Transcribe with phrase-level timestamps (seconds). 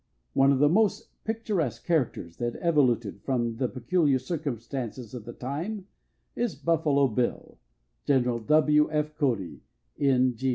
[0.33, 5.83] One of the most picturesque characters that evoluted from the peculiar circumstances of the times
[6.35, 7.59] is "Buffalo Bill,"
[8.05, 8.23] Gen.
[8.23, 8.91] W.
[8.91, 9.15] F.
[9.15, 9.61] Cody,
[9.99, 10.35] N.